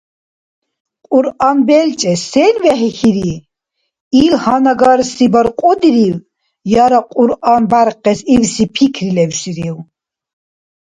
Кьуръан 1.07 1.57
белчӏес 1.67 2.21
сен 2.31 2.55
вехӏихьири? 2.63 3.33
Ил 4.21 4.33
гьанагарси 4.43 5.25
баркьудирив 5.33 6.17
яра 6.83 7.01
Кьуръан 7.13 7.63
бяркъес 7.71 8.19
ибси 8.35 8.65
пикри 8.73 9.09
лебсирив? 9.17 9.75